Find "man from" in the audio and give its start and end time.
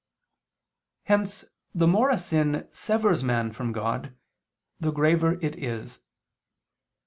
3.23-3.71